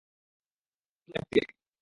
[0.99, 1.41] শুধু এফ কে।